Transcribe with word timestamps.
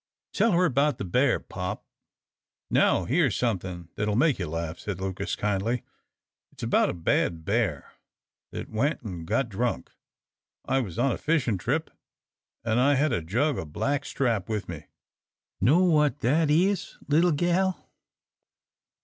"Tell 0.33 0.53
her 0.53 0.67
'bout 0.67 0.97
the 0.97 1.05
bear, 1.05 1.39
pop." 1.39 1.85
"Now 2.71 3.05
here's 3.05 3.35
somethin' 3.35 3.89
that'll 3.93 4.15
make 4.15 4.39
you 4.39 4.47
laugh," 4.47 4.79
said 4.79 4.99
Lucas, 4.99 5.35
kindly. 5.35 5.83
"It's 6.51 6.63
about 6.63 6.89
a 6.89 6.93
bad 6.95 7.45
bear 7.45 7.91
that 8.49 8.67
went 8.67 9.05
an' 9.05 9.25
got 9.25 9.47
drunk. 9.47 9.91
I 10.65 10.79
was 10.79 10.97
on 10.97 11.11
a 11.11 11.19
fishin' 11.19 11.59
trip, 11.59 11.91
an' 12.65 12.79
I 12.79 12.95
had 12.95 13.13
a 13.13 13.21
jug 13.21 13.59
o' 13.59 13.65
black 13.65 14.03
strap 14.03 14.49
with 14.49 14.67
me. 14.67 14.87
Know 15.61 15.83
what 15.83 16.21
that 16.21 16.49
is, 16.49 16.97
leetle 17.07 17.33
gal?" 17.33 17.87